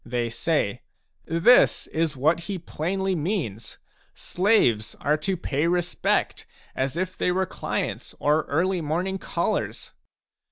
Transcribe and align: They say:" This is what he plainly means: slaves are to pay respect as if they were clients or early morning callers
They 0.03 0.29
say:" 0.29 0.81
This 1.25 1.85
is 1.85 2.17
what 2.17 2.39
he 2.49 2.57
plainly 2.57 3.13
means: 3.15 3.77
slaves 4.15 4.95
are 4.99 5.15
to 5.17 5.37
pay 5.37 5.67
respect 5.67 6.47
as 6.75 6.97
if 6.97 7.15
they 7.15 7.31
were 7.31 7.45
clients 7.45 8.15
or 8.19 8.45
early 8.45 8.81
morning 8.81 9.19
callers 9.19 9.91